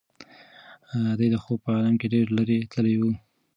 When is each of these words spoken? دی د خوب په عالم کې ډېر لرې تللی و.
دی 1.19 1.27
د 1.31 1.35
خوب 1.43 1.57
په 1.63 1.69
عالم 1.75 1.95
کې 2.01 2.07
ډېر 2.13 2.27
لرې 2.37 2.57
تللی 2.71 2.95
و. 3.01 3.03